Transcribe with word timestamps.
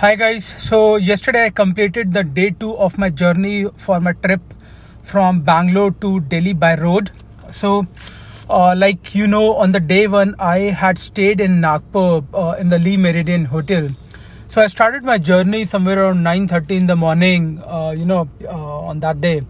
Hi 0.00 0.14
guys, 0.14 0.44
so 0.44 0.94
yesterday 0.94 1.46
I 1.46 1.50
completed 1.50 2.12
the 2.12 2.22
day 2.22 2.50
two 2.50 2.76
of 2.76 2.98
my 2.98 3.10
journey 3.10 3.66
for 3.76 3.98
my 3.98 4.12
trip 4.12 4.40
from 5.02 5.40
Bangalore 5.40 5.90
to 6.02 6.20
Delhi 6.20 6.52
by 6.52 6.76
road. 6.76 7.10
So, 7.50 7.84
uh, 8.48 8.76
like 8.76 9.12
you 9.16 9.26
know, 9.26 9.56
on 9.56 9.72
the 9.72 9.80
day 9.80 10.06
one, 10.06 10.36
I 10.38 10.58
had 10.82 10.98
stayed 10.98 11.40
in 11.40 11.60
Nagpur 11.60 12.22
uh, 12.32 12.54
in 12.60 12.68
the 12.68 12.78
Le 12.78 12.94
Meridien 13.06 13.46
Hotel. 13.46 13.88
So 14.46 14.62
I 14.62 14.68
started 14.68 15.02
my 15.02 15.18
journey 15.18 15.66
somewhere 15.66 15.98
around 16.04 16.22
9:30 16.22 16.76
in 16.76 16.86
the 16.86 16.94
morning. 16.94 17.60
Uh, 17.66 17.92
you 17.98 18.06
know, 18.06 18.28
uh, 18.44 18.78
on 18.92 19.00
that 19.00 19.20
day, 19.20 19.42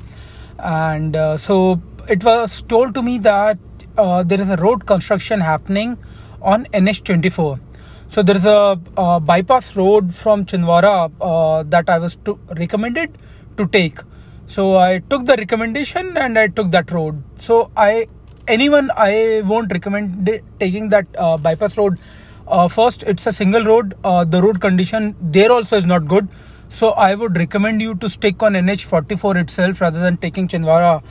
and 0.59 1.15
uh, 1.15 1.37
so 1.37 1.79
it 2.09 2.25
was 2.25 2.62
told 2.62 2.95
to 2.95 3.03
me 3.03 3.19
that 3.30 3.59
uh, 3.99 4.23
there 4.23 4.41
is 4.41 4.49
a 4.49 4.57
road 4.57 4.87
construction 4.96 5.49
happening 5.53 5.99
on 6.41 6.69
NH24 6.85 7.68
so 8.09 8.22
there 8.22 8.36
is 8.36 8.46
a, 8.46 8.79
bypass 9.20 9.77
road 9.77 10.14
from 10.14 10.46
Chhindwara 10.46 11.12
uh, 11.20 11.62
that 11.64 11.91
I 11.91 11.98
was 11.98 12.16
to, 12.24 12.38
recommended 12.56 13.19
to 13.59 13.66
take. 13.66 13.98
So 14.46 14.77
I 14.77 15.00
took 15.10 15.27
the 15.27 15.37
recommendation 15.37 16.16
and 16.16 16.38
I 16.38 16.48
took 16.48 16.70
that 16.70 16.91
road. 16.91 17.23
So 17.38 17.70
I 17.77 18.06
anyone 18.47 18.91
I 18.97 19.42
won't 19.45 19.70
recommend 19.70 20.41
taking 20.59 20.88
that 20.88 21.06
uh, 21.19 21.36
bypass 21.36 21.77
road. 21.77 21.98
Uh, 22.47 22.66
first, 22.66 23.02
it's 23.02 23.27
a 23.27 23.33
single 23.33 23.62
road. 23.62 23.95
Uh, 24.02 24.25
the 24.25 24.41
road 24.41 24.62
condition 24.62 25.14
there 25.20 25.52
also 25.52 25.77
is 25.77 25.84
not 25.84 26.09
good. 26.09 26.28
So 26.70 26.91
I 26.92 27.14
would 27.14 27.36
recommend 27.36 27.83
you 27.83 27.95
to 27.97 28.09
stick 28.09 28.42
on 28.42 28.55
NH44 28.55 29.36
itself 29.42 29.83
rather 29.83 30.00
than 30.00 30.16
taking 30.16 30.48
Chhindwara. 30.48 31.02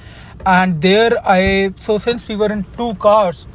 And 0.48 0.82
there 0.82 1.12
I 1.24 1.74
so 1.80 2.00
since 2.00 2.28
we 2.28 2.36
were 2.36 2.52
in 2.52 2.66
two 2.76 2.96
cars 2.96 3.46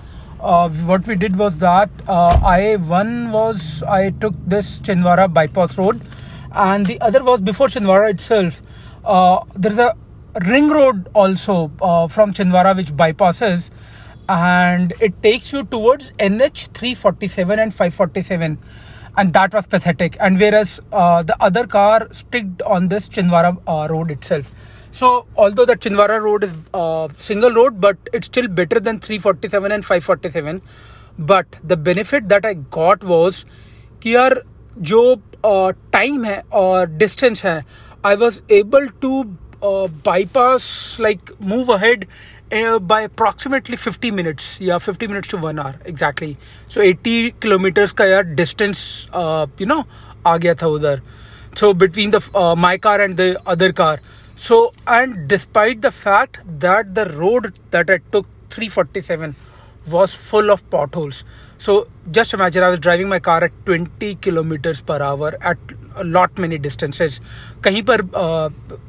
uh, 0.43 0.69
what 0.69 1.07
we 1.07 1.15
did 1.15 1.37
was 1.37 1.57
that 1.59 1.91
uh, 2.09 2.41
I 2.45 2.77
one 2.77 3.31
was 3.31 3.83
I 3.85 4.11
took 4.11 4.35
this 4.47 4.81
Chhindwara 4.81 5.33
bypass 5.33 5.79
road, 5.79 6.01
and 6.53 6.87
the 6.87 7.01
other 7.01 7.23
was 7.23 7.41
before 7.41 7.69
Chhindwara 7.69 8.11
itself. 8.11 8.63
Uh, 9.05 9.45
there 9.55 9.73
is 9.73 9.79
a 9.79 9.95
ring 10.47 10.69
road 10.69 11.09
also 11.15 11.71
uh, 11.81 12.09
from 12.09 12.33
Chhindwara 12.33 12.77
which 12.77 12.93
bypasses, 12.93 13.71
and 14.29 14.93
it 15.01 15.23
takes 15.23 15.53
you 15.53 15.63
towards 15.65 16.11
NH 16.13 16.69
347 16.75 17.59
and 17.59 17.73
547, 17.73 18.59
and 19.17 19.33
that 19.33 19.55
was 19.55 19.67
pathetic. 19.67 20.17
And 20.19 20.41
whereas 20.41 20.81
uh, 20.93 21.23
the 21.23 21.41
other 21.41 21.67
car 21.67 22.09
sticked 22.13 22.63
on 22.63 22.89
this 22.89 23.09
Chhindwara 23.09 23.57
uh, 23.67 23.89
road 23.89 24.11
itself. 24.11 24.53
So, 24.93 25.27
although 25.37 25.65
the 25.65 25.75
Chhindwara 25.75 26.21
road 26.21 26.45
is 26.45 26.53
a 26.75 27.09
single 27.17 27.51
road, 27.51 27.81
but 27.81 27.97
it's 28.13 28.27
still 28.27 28.47
better 28.47 28.79
than 28.79 29.01
347 29.01 29.73
and 29.73 29.83
547. 29.83 30.61
But 31.19 31.57
the 31.65 31.79
benefit 31.79 32.29
that 32.29 32.45
I 32.45 32.55
got 32.55 33.03
was 33.03 33.47
that 34.03 34.43
the 34.77 35.21
uh, 35.43 35.73
time 35.93 36.27
or 36.51 36.87
distance 36.87 37.43
I 37.45 38.15
was 38.15 38.43
able 38.51 38.89
to 39.01 39.37
uh, 39.63 39.87
bypass, 39.87 40.99
like 40.99 41.41
move 41.41 41.71
ahead 41.71 42.07
uh, 42.53 42.79
by 42.79 43.03
approximately 43.03 43.77
50 43.77 44.11
minutes, 44.11 44.61
yeah, 44.61 44.79
50 44.79 45.07
minutes 45.07 45.29
to 45.29 45.39
1 45.39 45.59
hour 45.59 45.75
exactly. 45.87 46.37
So, 46.69 46.83
80 46.83 47.33
kilometers 47.41 47.93
ka 47.95 48.05
yaar, 48.05 48.37
distance, 48.37 49.07
you 49.59 49.67
know, 49.67 49.87
aa 50.27 50.37
gaya 50.37 50.55
tha 50.55 50.67
udhar. 50.67 51.01
So, 51.57 51.73
between 51.73 52.11
the 52.11 52.21
my 52.57 52.77
car 52.77 53.01
and 53.01 53.17
the 53.17 53.41
other 53.47 53.73
car 53.73 54.01
so, 54.37 54.73
and 54.87 55.29
despite 55.29 55.83
the 55.83 55.91
fact 55.91 56.39
that 56.59 56.95
the 56.95 57.07
road 57.07 57.59
that 57.71 57.91
I 57.91 57.99
took 58.11 58.27
347 58.51 59.37
was 59.88 60.14
full 60.14 60.52
of 60.52 60.70
potholes. 60.70 61.24
So, 61.60 61.88
just 62.12 62.34
imagine 62.34 62.64
I 62.64 62.70
was 62.70 62.80
driving 62.80 63.10
my 63.10 63.20
car 63.20 63.44
at 63.44 63.52
20 63.66 64.16
kilometers 64.16 64.80
per 64.82 65.02
hour 65.02 65.36
at 65.42 65.58
a 65.96 66.04
lot 66.04 66.38
many 66.38 66.58
distances. 66.58 67.20
कहीं 67.64 67.82
पर 67.84 68.02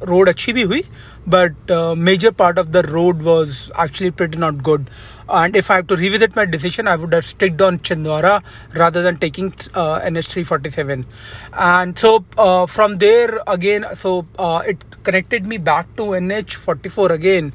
road 0.09 0.28
अच्छी 0.28 0.53
भी 0.53 0.62
हुई, 0.62 0.83
but 1.27 1.70
uh, 1.70 1.95
major 1.95 2.33
part 2.33 2.59
of 2.59 2.73
the 2.73 2.83
road 2.83 3.23
was 3.23 3.70
actually 3.77 4.11
pretty 4.11 4.39
not 4.39 4.63
good. 4.63 4.91
And 5.29 5.57
if 5.57 5.70
I 5.70 5.77
have 5.77 5.86
to 5.89 5.96
revisit 5.96 6.36
my 6.36 6.45
decision, 6.45 6.89
I 6.89 6.96
would 6.96 7.13
have 7.13 7.24
sticked 7.24 7.61
on 7.61 7.79
Chhindwara 7.79 8.42
rather 8.74 9.02
than 9.02 9.19
taking 9.19 9.52
uh, 9.74 10.01
NH347. 10.01 11.05
And 11.52 11.98
so 11.98 12.24
uh, 12.36 12.67
from 12.67 12.96
there 12.98 13.41
again, 13.46 13.85
so 13.95 14.27
uh, 14.39 14.63
it 14.67 14.85
connected 15.05 15.46
me 15.46 15.58
back 15.58 15.95
to 15.96 16.02
NH44 16.23 17.11
again. 17.11 17.52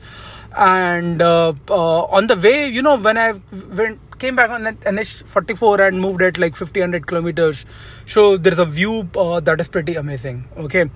And 0.59 1.23
uh, 1.23 1.53
uh, 1.71 2.03
on 2.07 2.27
the 2.27 2.35
way, 2.35 2.67
you 2.67 2.83
know, 2.83 2.97
when 2.97 3.17
I 3.17 3.35
went 3.53 4.01
came 4.19 4.35
back 4.35 4.51
on 4.51 4.65
that 4.65 4.81
NH44 4.81 5.87
and 5.87 6.01
moved 6.01 6.21
at 6.23 6.39
like 6.39 6.57
50 6.57 6.81
100 6.81 7.07
kilometers. 7.07 7.65
So 8.07 8.37
there's 8.37 8.59
a 8.59 8.65
view 8.65 9.09
uh, 9.17 9.39
that 9.39 9.61
is 9.61 9.69
pretty 9.69 9.95
amazing. 9.95 10.49
Okay, 10.57 10.91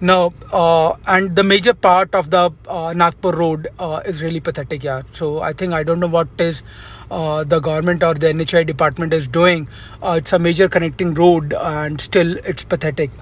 now 0.00 0.32
uh, 0.52 0.96
and 1.06 1.36
the 1.36 1.44
major 1.44 1.74
part 1.74 2.12
of 2.12 2.30
the 2.30 2.50
uh, 2.66 2.92
Nagpur 2.92 3.30
road 3.30 3.68
uh, 3.78 4.00
is 4.04 4.20
really 4.20 4.40
pathetic. 4.40 4.82
Yeah, 4.82 5.02
so 5.12 5.40
I 5.40 5.52
think 5.52 5.74
I 5.74 5.84
don't 5.84 6.00
know 6.00 6.08
what 6.08 6.28
is 6.38 6.64
the 7.08 7.60
government 7.62 8.02
or 8.02 8.14
the 8.14 8.26
NHAI 8.26 8.66
department 8.66 9.14
is 9.14 9.28
doing. 9.28 9.68
It's 10.02 10.32
a 10.32 10.40
major 10.40 10.68
connecting 10.68 11.14
road 11.14 11.52
and 11.52 12.00
still 12.00 12.36
it's 12.38 12.64
pathetic 12.64 13.12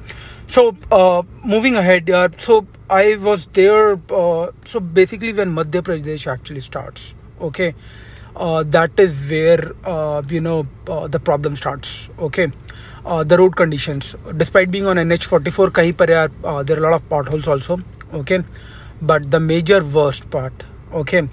so 0.53 0.77
uh, 0.91 1.23
moving 1.43 1.77
ahead 1.77 2.11
uh, 2.11 2.29
so 2.39 2.67
i 2.91 3.17
was 3.17 3.47
there 3.59 3.99
uh, 4.21 4.51
so 4.73 4.81
basically 5.01 5.33
when 5.33 5.55
madhya 5.59 5.83
pradesh 5.89 6.27
actually 6.33 6.65
starts 6.71 7.15
okay 7.51 7.75
uh, 8.37 8.63
that 8.63 8.99
is 8.99 9.13
where 9.31 9.73
uh, 9.85 10.23
you 10.29 10.41
know 10.41 10.67
uh, 10.89 11.07
the 11.07 11.21
problem 11.21 11.57
starts 11.57 12.09
okay. 12.19 12.51
The 13.05 13.37
road 13.37 13.57
conditions 13.57 14.15
despite 14.37 14.71
being 14.71 14.87
on 14.87 14.97
nh44 14.97 15.71
kahin 15.79 15.97
par 15.97 16.07
there 16.07 16.77
are 16.77 16.81
a 16.81 16.83
lot 16.85 16.95
of 16.95 17.09
potholes 17.09 17.49
also 17.49 17.79
okay. 18.15 18.39
But 19.03 19.31
the 19.31 19.41
major 19.41 19.85
worst 19.85 20.31
part 20.31 20.65
okay 20.93 21.29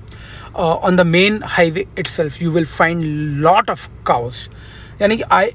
on 0.55 0.95
the 0.95 1.05
main 1.05 1.39
highway 1.41 1.87
itself 1.95 2.41
you 2.41 2.51
will 2.51 2.65
find 2.65 3.41
lot 3.41 3.69
of 3.69 3.87
cows. 4.03 4.49
Yani 4.99 5.23
i 5.31 5.53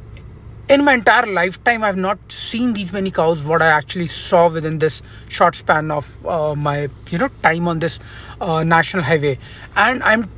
in 0.68 0.82
my 0.82 0.94
entire 0.94 1.26
lifetime 1.26 1.84
i've 1.84 1.96
not 1.96 2.18
seen 2.32 2.72
these 2.72 2.92
many 2.92 3.10
cows 3.10 3.44
what 3.44 3.60
i 3.60 3.66
actually 3.66 4.06
saw 4.06 4.48
within 4.48 4.78
this 4.78 5.02
short 5.28 5.54
span 5.54 5.90
of 5.90 6.26
uh, 6.26 6.54
my 6.54 6.88
you 7.10 7.18
know 7.18 7.28
time 7.42 7.68
on 7.68 7.78
this 7.80 7.98
uh, 8.40 8.62
national 8.64 9.02
highway. 9.02 9.38
And 9.76 10.02
i'm 10.02 10.30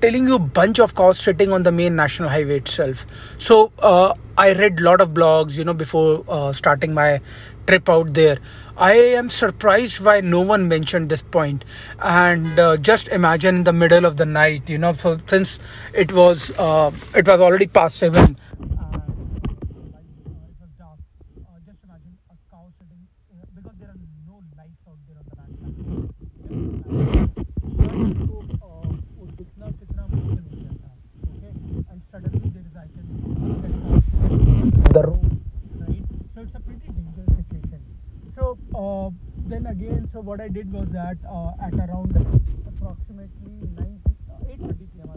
telling 0.00 0.26
you 0.26 0.36
a 0.36 0.38
bunch 0.38 0.78
of 0.78 0.94
cows 0.94 1.18
sitting 1.18 1.52
on 1.52 1.62
the 1.62 1.72
main 1.72 1.96
national 1.96 2.28
highway 2.28 2.56
itself. 2.58 3.06
So 3.38 3.72
uh, 3.78 4.14
i 4.38 4.52
read 4.52 4.80
a 4.80 4.84
lot 4.84 5.00
of 5.02 5.10
blogs 5.10 5.54
you 5.58 5.64
know 5.64 5.74
before 5.74 6.24
uh, 6.28 6.52
starting 6.54 6.94
my 6.94 7.20
trip 7.66 7.88
out 7.88 8.14
there. 8.14 8.38
I 8.76 8.94
am 8.94 9.28
surprised 9.28 10.00
why 10.00 10.20
no 10.20 10.40
one 10.40 10.66
mentioned 10.66 11.08
this 11.08 11.22
point. 11.22 11.64
And 12.00 12.58
uh, 12.58 12.76
just 12.78 13.06
imagine 13.08 13.56
in 13.56 13.64
the 13.64 13.72
middle 13.72 14.04
of 14.04 14.16
the 14.16 14.26
night 14.26 14.68
you 14.68 14.78
know 14.78 14.94
so 14.94 15.18
since 15.26 15.58
it 15.92 16.12
was 16.12 16.50
uh, 16.58 16.90
it 17.14 17.28
was 17.28 17.40
already 17.40 17.66
past 17.66 17.96
7 17.96 18.38
the 34.94 35.02
road, 35.02 35.40
right? 35.80 36.04
So 36.34 36.40
it's 36.42 36.54
a 36.54 36.60
pretty 36.84 37.00
dangerous 37.00 37.36
situation. 37.36 37.80
So 38.36 38.58
uh, 38.74 39.10
then 39.46 39.66
again, 39.66 40.08
so 40.12 40.20
what 40.20 40.40
I 40.40 40.48
did 40.48 40.72
was 40.72 40.88
that 40.92 41.16
uh, 41.28 41.52
at 41.64 41.74
around 41.74 42.12
approximately 42.66 43.56
9, 43.76 44.00
uh, 44.30 44.44
8:30 44.44 44.88
p.m. 44.92 45.10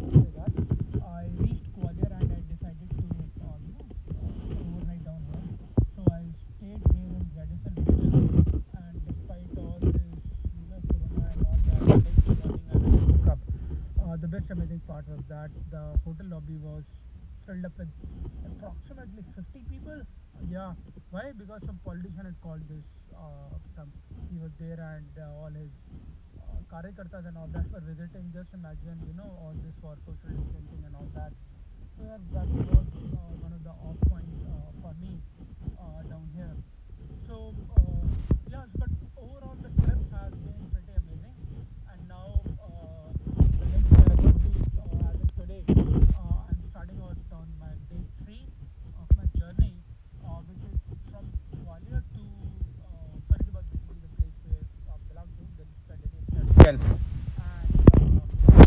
I 1.04 1.28
reached 1.42 1.68
Gwalior 1.76 2.12
and 2.20 2.32
I 2.32 2.42
decided 2.48 2.90
to 2.94 3.08
uh, 3.44 3.58
you 3.68 3.76
overnight 4.54 5.04
down 5.04 5.22
here. 5.32 5.44
So 5.96 6.02
I 6.12 6.22
stayed 6.56 6.84
here 6.94 7.12
in 7.18 7.26
Radisson 7.36 7.76
and 7.78 8.96
despite 9.08 9.50
all 9.58 9.80
this, 9.82 9.96
know, 10.70 10.80
corona 10.88 11.26
and 11.34 11.42
all 11.48 11.60
that, 11.68 12.04
next 12.06 12.24
morning 12.28 12.64
I 12.72 12.78
woke 13.12 13.28
up. 13.28 13.40
Uh, 14.04 14.16
the 14.18 14.28
best 14.28 14.46
amazing 14.52 14.82
part 14.88 15.08
was 15.08 15.20
that 15.28 15.50
the 15.72 15.84
hotel 16.06 16.28
lobby 16.28 16.58
was 16.62 16.84
filled 17.48 17.66
up 17.66 17.72
with 17.80 17.88
approximately 18.46 19.24
50 19.36 19.64
people. 19.72 20.02
Yeah, 20.52 20.74
why? 21.12 21.32
Because 21.38 21.62
some 21.66 21.80
politician 21.84 22.26
had 22.26 22.36
called 22.44 22.62
this. 22.70 22.84
Uh, 23.16 23.56
some 23.76 23.92
he 24.30 24.38
was 24.38 24.52
there 24.60 24.78
and 24.78 25.10
uh, 25.18 25.42
all 25.42 25.50
his 25.50 25.72
uh, 26.38 26.60
karyakartas 26.72 27.26
and 27.28 27.38
all 27.38 27.50
that 27.56 27.66
were 27.72 27.82
visiting. 27.82 28.30
Just 28.36 28.52
imagine, 28.54 29.00
you 29.08 29.16
know, 29.18 29.32
all 29.42 29.56
this 29.64 29.74
for 29.82 29.96
social 30.06 30.30
distancing 30.30 30.84
and 30.86 30.94
all 30.96 31.10
that. 31.16 31.32
So 31.98 32.04
yeah, 32.06 32.20
that 32.36 32.48
was 32.52 32.86
uh, 33.16 33.34
one 33.42 33.54
of 33.54 33.64
the 33.64 33.72
off 33.74 33.98
points 34.12 34.38
uh, 34.46 34.70
for 34.84 34.94
me 35.02 35.18
uh, 35.80 36.04
down 36.12 36.30
here. 36.36 36.54
So 37.28 37.56
uh, 37.74 38.06
yeah, 38.52 38.66
but 38.78 38.90
overall 39.18 39.58
the 39.64 39.72
trip 39.82 39.98
has 40.14 40.32
been 40.46 40.62
pretty 40.70 40.94
amazing. 40.94 41.38
And 41.90 42.00
now 42.08 42.44
uh, 42.62 43.10
the 43.34 43.66
next 43.74 43.90
day, 43.90 44.22
uh, 44.78 45.10
as 45.10 45.18
of 45.18 45.32
today, 45.36 45.64
uh, 45.74 46.50
I'm 46.54 46.62
starting 46.70 47.00
out 47.02 47.18
on 47.34 47.48
my 47.60 47.74
day 47.90 48.04
three 48.24 48.46
of 49.02 49.08
my 49.18 49.26
journey, 49.38 49.74
uh, 50.22 50.40
which 50.46 50.62
is 50.70 50.78
from 51.10 51.26
Gwalior 51.66 52.04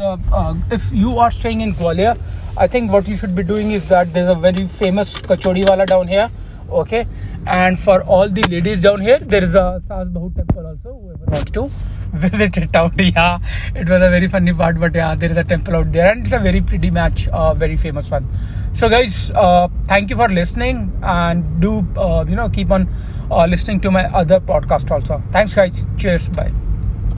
uh, 0.01 0.55
if 0.71 0.93
you 0.93 1.19
are 1.19 1.31
staying 1.31 1.61
in 1.61 1.75
Gwalior, 1.75 2.19
I 2.57 2.67
think 2.67 2.91
what 2.91 3.07
you 3.09 3.17
should 3.17 3.35
be 3.35 3.43
doing 3.43 3.73
is 3.73 3.85
that 3.87 4.13
there's 4.13 4.29
a 4.29 4.35
very 4.35 4.67
famous 4.67 5.15
kachori 5.15 5.69
wala 5.69 5.87
down 5.87 6.09
here. 6.09 6.31
Okay, 6.71 7.07
and 7.47 7.79
for 7.81 8.03
all 8.05 8.29
the 8.29 8.43
ladies 8.43 8.83
down 8.83 9.01
here, 9.01 9.19
there 9.19 9.43
is 9.43 9.55
a 9.57 9.83
Sas 9.89 10.09
Bahu 10.09 10.35
temple 10.37 10.67
also. 10.67 10.93
Whoever 11.01 11.25
wants 11.27 11.51
to 11.51 11.71
visit 12.15 12.57
it 12.59 12.77
out, 12.77 12.93
yeah, 13.01 13.39
it 13.75 13.89
was 13.89 14.03
a 14.03 14.11
very 14.11 14.29
funny 14.29 14.53
part, 14.53 14.79
but 14.79 14.95
yeah, 14.95 15.17
there 15.17 15.33
is 15.33 15.37
a 15.37 15.43
temple 15.43 15.75
out 15.75 15.91
there, 15.93 16.13
and 16.13 16.23
it's 16.23 16.33
a 16.33 16.39
very 16.39 16.61
pretty 16.61 16.91
match, 16.91 17.27
uh, 17.29 17.53
very 17.55 17.77
famous 17.77 18.09
one. 18.09 18.27
So, 18.73 18.89
guys, 18.89 19.33
uh, 19.33 19.69
thank 19.87 20.11
you 20.11 20.17
for 20.17 20.29
listening, 20.29 20.93
and 21.03 21.61
do 21.61 21.85
uh, 21.97 22.25
you 22.29 22.37
know 22.37 22.49
keep 22.49 22.71
on 22.71 22.89
uh, 23.31 23.47
listening 23.47 23.81
to 23.81 23.91
my 23.91 24.05
other 24.25 24.41
podcast 24.41 24.91
also. 24.91 25.23
Thanks, 25.33 25.55
guys. 25.55 25.87
Cheers. 25.99 26.29
Bye. 26.29 26.53